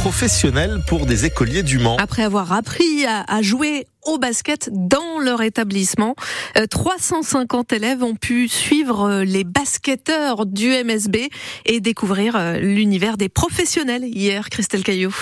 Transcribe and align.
professionnelle 0.00 0.80
pour 0.86 1.06
des 1.06 1.24
écoliers 1.24 1.62
du 1.62 1.78
Mans. 1.78 1.96
Après 1.98 2.22
avoir 2.22 2.52
appris 2.52 3.04
à, 3.06 3.42
jouer 3.42 3.86
au 4.04 4.18
basket 4.18 4.70
dans 4.72 5.18
leur 5.18 5.42
établissement. 5.42 6.14
350 6.70 7.72
euh, 7.72 7.76
élèves 7.76 8.02
ont 8.02 8.14
pu 8.14 8.48
suivre 8.48 9.08
euh, 9.08 9.24
les 9.24 9.44
basketteurs 9.44 10.46
du 10.46 10.68
MSB 10.68 11.28
et 11.66 11.80
découvrir 11.80 12.36
euh, 12.36 12.58
l'univers 12.58 13.16
des 13.16 13.28
professionnels 13.28 14.04
hier, 14.04 14.50
Christelle 14.50 14.84
Caillot. 14.84 15.12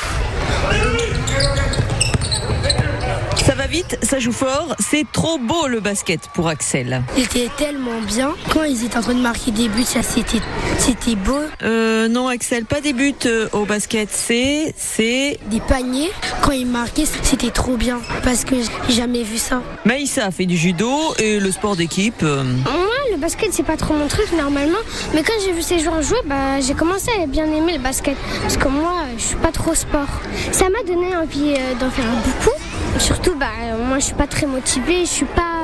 Ça 3.76 3.82
va 3.82 3.88
vite, 3.88 3.98
ça 4.02 4.18
joue 4.18 4.32
fort, 4.32 4.74
c'est 4.78 5.04
trop 5.12 5.36
beau 5.38 5.66
le 5.66 5.80
basket 5.80 6.20
pour 6.32 6.48
Axel. 6.48 7.02
C'était 7.14 7.50
tellement 7.58 8.00
bien. 8.06 8.32
Quand 8.50 8.62
ils 8.62 8.84
étaient 8.86 8.96
en 8.96 9.02
train 9.02 9.14
de 9.14 9.20
marquer 9.20 9.50
des 9.50 9.68
buts, 9.68 9.84
ça 9.84 10.02
c'était 10.02 10.40
c'était 10.78 11.14
beau. 11.14 11.40
Euh, 11.62 12.08
non 12.08 12.28
Axel, 12.28 12.64
pas 12.64 12.80
des 12.80 12.94
buts 12.94 13.12
euh, 13.26 13.48
au 13.52 13.66
basket, 13.66 14.08
c'est 14.10 14.74
c'est 14.78 15.38
des 15.50 15.60
paniers. 15.60 16.10
Quand 16.40 16.52
ils 16.52 16.66
marquaient, 16.66 17.04
c'était 17.22 17.50
trop 17.50 17.76
bien 17.76 18.00
parce 18.24 18.44
que 18.46 18.54
j'ai 18.88 18.94
jamais 18.94 19.24
vu 19.24 19.36
ça. 19.36 19.60
Maïssa 19.84 20.24
a 20.24 20.30
fait 20.30 20.46
du 20.46 20.56
judo 20.56 20.88
et 21.18 21.38
le 21.38 21.52
sport 21.52 21.76
d'équipe. 21.76 22.22
Euh, 22.22 22.44
Moi, 22.44 22.96
le 23.12 23.18
basket 23.18 23.52
c'est 23.52 23.62
pas 23.62 23.76
trop 23.76 23.92
mon 23.92 24.06
truc 24.08 24.32
normalement, 24.38 24.78
mais 25.12 25.22
quand 25.22 25.34
j'ai 25.44 25.52
vu 25.52 25.60
ces 25.60 25.80
joueurs 25.80 26.00
jouer, 26.00 26.20
bah 26.24 26.60
j'ai 26.66 26.74
commencé 26.74 27.10
à 27.22 27.26
bien 27.26 27.44
aimer 27.52 27.74
le 27.74 27.82
basket 27.82 28.16
parce 28.40 28.56
que 28.56 28.68
moi, 28.68 29.02
je 29.18 29.22
suis 29.22 29.36
pas 29.36 29.52
trop 29.52 29.74
sport. 29.74 30.08
Ça 30.52 30.70
m'a 30.70 30.82
donné 30.86 31.14
envie 31.14 31.54
d'en 31.78 31.90
faire 31.90 32.06
beaucoup. 32.24 32.56
Surtout, 32.98 33.34
bah, 33.34 33.46
moi, 33.88 33.98
je 33.98 34.06
suis 34.06 34.14
pas 34.14 34.26
très 34.26 34.46
motivée. 34.46 35.00
Je 35.00 35.10
suis 35.10 35.26
pas 35.26 35.55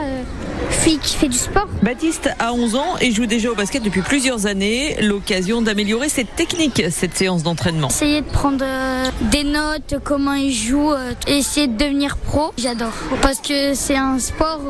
fille 0.71 0.98
qui 0.98 1.16
fait 1.16 1.29
du 1.29 1.37
sport. 1.37 1.69
Baptiste 1.83 2.30
a 2.39 2.52
11 2.52 2.75
ans 2.77 2.97
et 3.01 3.12
joue 3.12 3.27
déjà 3.27 3.51
au 3.51 3.55
basket 3.55 3.83
depuis 3.83 4.03
plusieurs 4.03 4.47
années. 4.47 4.97
L'occasion 5.01 5.62
d'améliorer 5.62 6.09
cette 6.09 6.34
technique, 6.37 6.83
cette 6.91 7.16
séance 7.16 7.43
d'entraînement. 7.43 7.89
Essayer 7.89 8.20
de 8.20 8.27
prendre 8.30 8.65
euh, 8.65 9.11
des 9.30 9.45
notes, 9.45 9.97
comment 10.05 10.34
il 10.34 10.53
joue, 10.53 10.93
euh, 10.93 11.12
essayer 11.27 11.67
de 11.67 11.77
devenir 11.77 12.17
pro. 12.17 12.53
J'adore 12.59 12.93
parce 13.20 13.41
que 13.41 13.75
c'est 13.75 13.97
un 13.97 14.19
sport 14.19 14.61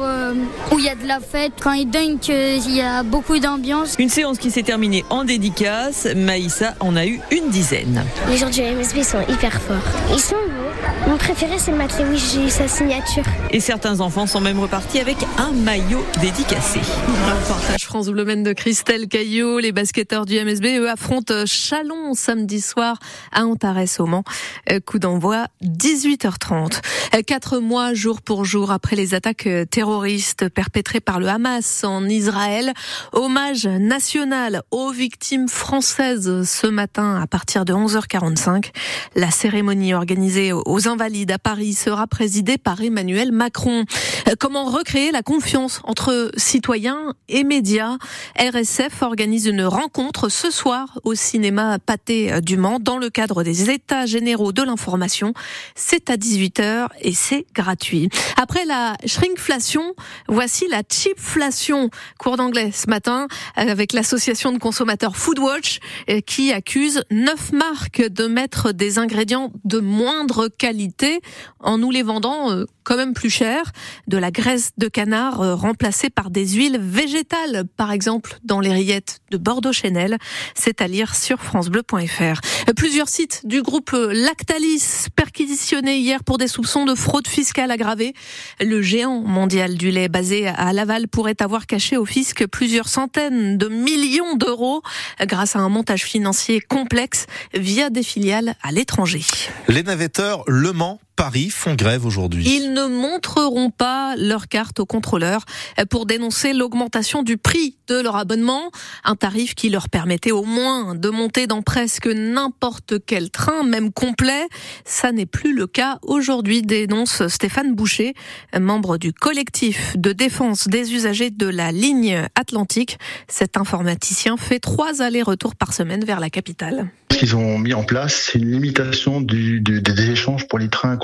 où 0.71 0.79
il 0.79 0.85
y 0.85 0.89
a 0.89 0.95
de 0.95 1.07
la 1.07 1.21
fête. 1.21 1.53
Quand 1.61 1.73
il 1.73 1.89
dunk, 1.89 2.29
il 2.29 2.75
y 2.75 2.81
a 2.81 3.03
beaucoup 3.03 3.39
d'ambiance. 3.39 3.97
Une 3.99 4.09
séance 4.09 4.39
qui 4.39 4.51
s'est 4.51 4.63
terminée 4.63 5.05
en 5.11 5.25
dédicace. 5.25 6.09
Maïssa 6.17 6.75
en 6.81 6.97
a 6.97 7.07
eu 7.07 7.21
une 7.31 7.51
dizaine. 7.51 8.05
Les 8.29 8.37
gens 8.37 8.51
du 8.51 8.61
MSB 8.61 9.03
sont 9.03 9.21
hyper 9.29 9.53
forts. 9.61 9.77
Ils 10.13 10.21
sont 10.21 10.37
beaux. 10.37 11.09
Mon 11.09 11.17
préféré, 11.17 11.59
c'est 11.59 11.73
Matt 11.73 11.93
J'ai 12.15 12.47
eu 12.47 12.51
sa 12.51 12.69
signature. 12.69 13.25
Et 13.51 13.61
certains 13.61 14.01
enfants 14.01 14.27
sont 14.27 14.41
même 14.41 14.59
repartis 14.59 15.01
avec 15.01 15.17
un 15.39 15.53
maillot 15.53 15.82
dédicacé. 16.21 16.81
Reportage 16.81 17.85
France 17.85 18.09
Bleu 18.09 18.25
de 18.25 18.53
Christelle 18.53 19.09
Caillot. 19.09 19.59
Les 19.59 19.73
basketteurs 19.73 20.27
du 20.27 20.39
MSB, 20.39 20.79
eux, 20.79 20.91
affrontent 20.91 21.45
Chalon 21.47 22.15
samedi 22.15 22.61
soir 22.61 22.99
à 23.33 23.45
Antares 23.45 23.79
au 23.99 24.07
Mans. 24.07 24.25
Euh, 24.71 24.81
coup 24.81 24.99
d'envoi 24.99 25.47
18h30. 25.63 26.81
Euh, 27.15 27.23
quatre 27.27 27.59
mois 27.59 27.95
jour 27.95 28.23
pour 28.23 28.45
jour 28.45 28.71
après 28.71 28.97
les 28.97 29.15
attaques 29.15 29.49
terroristes 29.71 30.49
perpétrées 30.49 31.01
par 31.01 31.19
le 31.19 31.29
Hamas 31.29 31.85
en 31.85 32.09
Israël. 32.09 32.73
Hommage 33.13 33.67
national 33.67 34.63
aux 34.71 34.91
victimes 34.91 35.49
françaises 35.49 36.45
ce 36.45 36.67
matin 36.67 37.21
à 37.21 37.27
partir 37.27 37.65
de 37.65 37.73
11h45. 37.73 38.71
La 39.17 39.31
cérémonie 39.31 39.95
organisée 39.95 40.53
aux 40.53 40.89
Invalides 40.89 41.33
à 41.33 41.39
Paris 41.39 41.75
sera 41.75 42.07
présidée 42.07 42.59
par 42.59 42.81
Emmanuel 42.81 43.33
Macron. 43.33 43.85
Euh, 44.29 44.35
comment 44.39 44.65
recréer 44.65 45.11
la 45.11 45.23
confiance 45.23 45.72
entre 45.85 46.31
citoyens 46.37 47.15
et 47.29 47.45
médias 47.45 47.97
RSF 48.39 49.03
organise 49.03 49.47
une 49.47 49.65
rencontre 49.65 50.29
ce 50.29 50.51
soir 50.51 50.99
au 51.05 51.15
cinéma 51.15 51.79
Pâté 51.79 52.41
du 52.41 52.57
Mans 52.57 52.79
dans 52.81 52.99
le 52.99 53.11
cadre 53.11 53.43
des 53.43 53.71
États 53.71 54.07
généraux 54.07 54.53
de 54.53 54.63
l'information. 54.63 55.35
C'est 55.75 56.11
à 56.11 56.17
18h 56.17 56.89
et 57.01 57.13
c'est 57.13 57.47
gratuit. 57.55 58.09
Après 58.41 58.65
la 58.65 58.97
shrinkflation, 59.07 59.95
voici 60.29 60.67
la 60.69 60.83
cheapflation. 60.91 61.91
Cours 62.19 62.37
d'anglais 62.37 62.71
ce 62.73 62.89
matin 62.89 63.29
avec 63.57 63.93
l'association 63.93 64.53
de 64.53 64.59
consommateurs 64.59 65.17
Foodwatch 65.17 65.81
euh, 66.11 66.21
qui 66.21 66.53
accuse 66.53 67.03
neuf 67.11 67.53
marques 67.53 68.07
de 68.09 68.27
mettre 68.27 68.73
des 68.73 68.99
ingrédients 68.99 69.53
de 69.65 69.79
moindre 69.79 70.49
qualité 70.49 71.21
en 71.61 71.79
nous 71.79 71.91
les 71.91 72.03
vendant 72.03 72.51
euh, 72.51 72.67
quand 72.85 72.97
même 72.97 73.15
plus 73.15 73.31
cher, 73.31 73.73
de 74.09 74.17
la 74.19 74.31
graisse 74.31 74.73
de 74.79 74.89
canard 74.89 75.41
euh, 75.41 75.55
remplacée 75.55 76.11
par 76.11 76.31
des 76.31 76.47
huiles 76.49 76.79
végétales, 76.81 77.65
par 77.77 77.93
exemple 77.93 78.39
dans 78.45 78.61
les 78.61 78.73
rillettes 78.73 79.21
de 79.31 79.37
Bordeaux 79.37 79.73
Chanel. 79.73 80.19
C'est 80.55 80.81
à 80.81 80.89
lire 80.89 81.15
sur 81.15 81.41
francebleu.fr. 81.41 82.41
Plusieurs 82.77 83.09
sites 83.09 83.43
du 83.45 83.63
groupe 83.63 83.91
Lactalis 83.93 85.07
perquisitionnés 85.15 85.99
hier 85.99 86.25
pour 86.25 86.39
des 86.39 86.49
soupçons 86.49 86.85
de 86.85 86.95
fraude 86.95 87.29
fiscale 87.29 87.71
aggravée. 87.71 88.15
Le 88.61 88.83
géant 88.83 89.21
mondial 89.21 89.77
du 89.77 89.91
lait 89.91 90.09
basé 90.09 90.49
à 90.49 90.73
Laval 90.73 91.09
pourrait 91.09 91.41
avoir 91.41 91.67
caché 91.67 91.97
au 91.97 92.05
fisc 92.05 92.47
plusieurs 92.47 92.89
centaines 92.89 93.59
de 93.59 93.69
millions 93.69 94.37
d'euros 94.37 94.83
grâce 95.21 95.57
à 95.57 95.61
un 95.61 95.69
montage 95.69 96.05
financier 96.05 96.61
complexe 96.61 97.27
via 97.55 97.91
des 97.91 98.03
filiales 98.03 98.55
à 98.63 98.73
l'étranger. 98.73 99.23
Les 99.69 99.83
navetteurs 99.83 100.45
Le 100.47 100.73
Mans 100.73 101.01
Paris 101.17 101.51
font 101.51 101.75
grève 101.75 102.07
aujourd'hui. 102.07 102.45
Ils 102.49 102.73
ne 102.73 102.87
montreront 102.87 103.71
pas 103.71 104.15
leur 104.17 104.49
carte 104.49 104.81
aux 104.81 104.87
contrôleurs 104.87 105.45
pour 105.91 106.07
dénoncer 106.07 106.53
l'augmentation 106.53 107.23
du 107.23 107.37
prix 107.37 107.77
de 107.89 108.01
leur 108.01 108.17
abonnement, 108.17 108.71
un 109.05 109.17
tarif 109.17 109.55
qui 109.55 109.69
leur 109.69 109.89
permettait 109.89 110.31
au 110.33 110.45
moins 110.45 110.95
de 110.95 111.09
monter 111.11 111.47
dans 111.47 111.63
presque 111.63 112.07
n'importe 112.07 112.95
quel 113.07 113.31
train, 113.31 113.63
même 113.63 113.93
complet. 113.93 114.49
Ça 114.85 115.13
n'est 115.13 115.27
plus 115.27 115.55
le 115.55 115.67
cas 115.67 115.99
aujourd'hui, 116.03 116.63
dénonce 116.63 117.27
Stéphane 117.29 117.75
Boucher, 117.75 118.15
membre 118.59 118.99
du 118.99 119.13
collectif 119.13 119.97
de 119.97 120.13
défense 120.13 120.69
des 120.69 120.95
usagers 120.95 121.31
de 121.31 121.47
la 121.47 121.73
ligne 121.73 122.27
Atlantique. 122.35 122.99
Cet 123.29 123.57
informaticien 123.57 124.37
fait 124.37 124.61
trois 124.61 125.03
allers-retours 125.03 125.55
par 125.55 125.73
semaine 125.73 126.05
vers 126.05 126.21
la 126.21 126.31
capitale. 126.31 126.91
Ce 127.11 127.19
qu'ils 127.19 127.37
ont 127.37 127.59
mis 127.59 127.75
en 127.75 127.85
place, 127.85 128.31
c'est 128.33 128.39
une 128.39 128.51
limitation 128.51 129.21
du, 129.21 129.61
des 129.61 130.11
échanges 130.11 130.49
pour 130.49 130.59
les 130.59 130.69
trains 130.69 130.97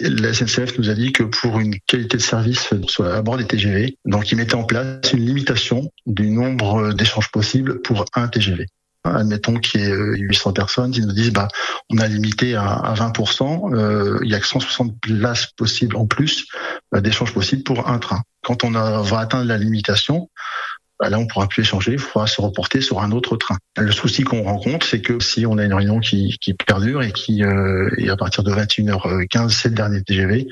La 0.00 0.32
SNCF 0.32 0.78
nous 0.78 0.90
a 0.90 0.94
dit 0.94 1.12
que 1.12 1.24
pour 1.24 1.58
une 1.58 1.74
qualité 1.86 2.18
de 2.18 2.22
service 2.22 2.70
soit 2.86 3.16
à 3.16 3.22
bord 3.22 3.36
des 3.36 3.46
TGV, 3.46 3.98
donc 4.04 4.30
ils 4.30 4.36
mettaient 4.36 4.54
en 4.54 4.62
place 4.62 5.12
une 5.12 5.26
limitation 5.26 5.90
du 6.06 6.30
nombre 6.30 6.92
d'échanges 6.92 7.32
possibles 7.32 7.82
pour 7.82 8.04
un 8.14 8.28
TGV. 8.28 8.66
Admettons 9.02 9.54
qu'il 9.54 9.80
y 9.80 9.84
ait 9.84 9.94
800 9.94 10.52
personnes, 10.52 10.92
ils 10.94 11.04
nous 11.04 11.12
disent 11.12 11.32
bah 11.32 11.48
on 11.90 11.98
a 11.98 12.06
limité 12.06 12.54
à, 12.54 12.94
20%, 12.96 13.74
euh, 13.74 14.20
il 14.22 14.30
y 14.30 14.34
a 14.34 14.40
que 14.40 14.46
160 14.46 15.00
places 15.00 15.46
possibles 15.56 15.96
en 15.96 16.06
plus 16.06 16.46
euh, 16.94 17.00
d'échanges 17.00 17.32
possibles 17.32 17.64
pour 17.64 17.88
un 17.88 17.98
train. 17.98 18.22
Quand 18.44 18.64
on 18.64 18.70
va 18.70 19.18
atteindre 19.18 19.46
la 19.46 19.58
limitation, 19.58 20.30
bah 20.98 21.10
là 21.10 21.18
on 21.18 21.26
pourra 21.26 21.46
plus 21.46 21.62
échanger, 21.62 21.92
il 21.92 21.98
faudra 21.98 22.26
se 22.26 22.40
reporter 22.40 22.80
sur 22.80 23.00
un 23.00 23.12
autre 23.12 23.36
train. 23.36 23.56
Le 23.76 23.92
souci 23.92 24.24
qu'on 24.24 24.42
rencontre, 24.42 24.86
c'est 24.86 25.00
que 25.00 25.20
si 25.20 25.46
on 25.46 25.58
a 25.58 25.64
une 25.64 25.74
réunion 25.74 26.00
qui, 26.00 26.36
perdure 26.66 27.02
et 27.02 27.12
qui 27.12 27.44
euh, 27.44 27.88
à 28.10 28.16
partir 28.16 28.42
de 28.42 28.52
21h15, 28.52 29.50
c'est 29.50 29.68
le 29.68 29.74
dernier 29.74 30.02
TGV, 30.02 30.48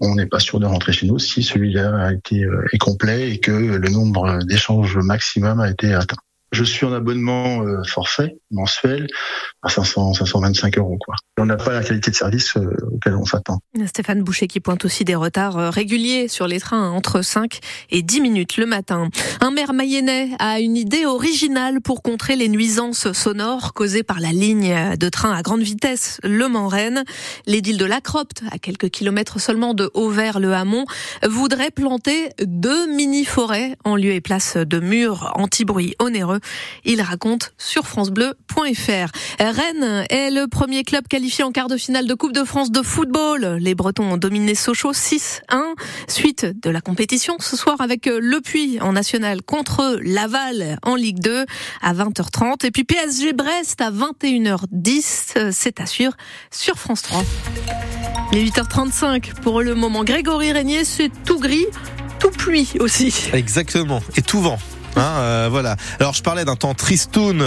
on 0.00 0.14
n'est 0.14 0.26
pas 0.26 0.40
sûr 0.40 0.60
de 0.60 0.66
rentrer 0.66 0.92
chez 0.92 1.06
nous 1.06 1.18
si 1.18 1.42
celui-là 1.42 2.06
a 2.06 2.12
été 2.12 2.44
euh, 2.44 2.64
est 2.72 2.78
complet 2.78 3.30
et 3.32 3.38
que 3.38 3.50
le 3.50 3.88
nombre 3.90 4.38
d'échanges 4.44 4.96
maximum 4.96 5.60
a 5.60 5.70
été 5.70 5.92
atteint. 5.92 6.16
Je 6.52 6.64
suis 6.64 6.84
en 6.84 6.92
abonnement 6.92 7.62
euh, 7.62 7.82
forfait 7.84 8.36
mensuel 8.50 9.06
à 9.62 9.68
500, 9.68 10.14
525 10.14 10.78
euros. 10.78 10.98
Quoi. 10.98 11.14
On 11.38 11.46
n'a 11.46 11.56
pas 11.56 11.72
la 11.72 11.84
qualité 11.84 12.10
de 12.10 12.16
service 12.16 12.56
euh, 12.56 12.74
auquel 12.92 13.14
on 13.14 13.24
s'attend. 13.24 13.60
Stéphane 13.86 14.22
Boucher 14.22 14.48
qui 14.48 14.58
pointe 14.58 14.84
aussi 14.84 15.04
des 15.04 15.14
retards 15.14 15.58
euh, 15.58 15.70
réguliers 15.70 16.26
sur 16.26 16.48
les 16.48 16.58
trains 16.58 16.82
hein, 16.82 16.90
entre 16.90 17.22
5 17.22 17.60
et 17.90 18.02
10 18.02 18.20
minutes 18.20 18.56
le 18.56 18.66
matin. 18.66 19.10
Un 19.40 19.52
maire 19.52 19.72
mayennais 19.72 20.30
a 20.40 20.58
une 20.58 20.76
idée 20.76 21.06
originale 21.06 21.80
pour 21.80 22.02
contrer 22.02 22.34
les 22.34 22.48
nuisances 22.48 23.12
sonores 23.12 23.72
causées 23.72 24.02
par 24.02 24.18
la 24.18 24.32
ligne 24.32 24.96
de 24.96 25.08
train 25.08 25.32
à 25.32 25.42
grande 25.42 25.62
vitesse 25.62 26.20
Le 26.24 26.48
Mans-Rennes. 26.48 27.04
L'édile 27.46 27.78
de 27.78 27.84
la 27.84 28.00
Cropte, 28.00 28.42
à 28.50 28.58
quelques 28.58 28.90
kilomètres 28.90 29.40
seulement 29.40 29.72
de 29.72 29.88
Auvers-le-Hamon, 29.94 30.84
voudrait 31.28 31.70
planter 31.70 32.30
deux 32.44 32.88
mini-forêts 32.88 33.76
en 33.84 33.94
lieu 33.94 34.12
et 34.12 34.20
place 34.20 34.56
de 34.56 34.80
murs 34.80 35.30
anti-bruit 35.36 35.94
onéreux 36.00 36.39
il 36.84 37.02
raconte 37.02 37.52
sur 37.58 37.86
francebleu.fr. 37.86 39.10
Rennes 39.38 40.06
est 40.10 40.30
le 40.30 40.46
premier 40.46 40.82
club 40.82 41.06
qualifié 41.06 41.44
en 41.44 41.52
quart 41.52 41.68
de 41.68 41.76
finale 41.76 42.06
de 42.06 42.14
Coupe 42.14 42.32
de 42.32 42.44
France 42.44 42.70
de 42.70 42.82
football. 42.82 43.58
Les 43.60 43.74
Bretons 43.74 44.12
ont 44.12 44.16
dominé 44.16 44.54
Sochaux 44.54 44.92
6-1. 44.92 45.40
Suite 46.08 46.46
de 46.62 46.70
la 46.70 46.80
compétition 46.80 47.36
ce 47.40 47.56
soir 47.56 47.80
avec 47.80 48.06
Le 48.06 48.40
Puy 48.40 48.80
en 48.80 48.92
national 48.92 49.42
contre 49.42 49.98
Laval 50.02 50.78
en 50.82 50.94
Ligue 50.94 51.20
2 51.20 51.44
à 51.82 51.94
20h30. 51.94 52.66
Et 52.66 52.70
puis 52.70 52.84
PSG 52.84 53.32
Brest 53.32 53.80
à 53.80 53.90
21h10. 53.90 55.50
C'est 55.52 55.80
à 55.80 55.86
sur 56.50 56.76
France 56.76 57.02
3. 57.02 57.22
Les 58.32 58.44
8h35 58.48 59.34
pour 59.42 59.62
le 59.62 59.74
moment. 59.74 60.04
Grégory 60.04 60.52
Régnier, 60.52 60.84
c'est 60.84 61.10
tout 61.24 61.38
gris, 61.38 61.66
tout 62.18 62.30
pluie 62.30 62.72
aussi. 62.78 63.12
Exactement. 63.32 64.00
Et 64.16 64.22
tout 64.22 64.40
vent. 64.40 64.58
Hein, 64.96 65.02
euh, 65.02 65.48
voilà. 65.50 65.76
Alors 65.98 66.14
je 66.14 66.22
parlais 66.22 66.44
d'un 66.44 66.56
temps 66.56 66.74
tristoun 66.74 67.40